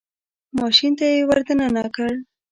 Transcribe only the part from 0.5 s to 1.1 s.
ماشین ته